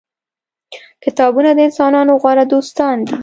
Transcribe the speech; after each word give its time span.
کتابونه 1.03 1.49
د 1.55 1.59
انسانانو 1.67 2.13
غوره 2.21 2.45
دوستان 2.53 2.95
دي. 3.07 3.15